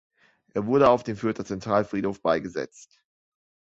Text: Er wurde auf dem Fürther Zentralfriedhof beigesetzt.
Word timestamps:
Er 0.55 0.65
wurde 0.65 0.89
auf 0.89 1.03
dem 1.03 1.15
Fürther 1.15 1.45
Zentralfriedhof 1.45 2.23
beigesetzt. 2.23 3.03